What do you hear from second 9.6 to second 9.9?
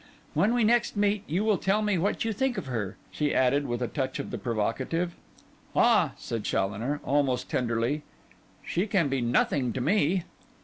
to